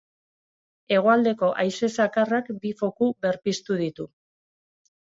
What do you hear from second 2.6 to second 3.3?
bi foku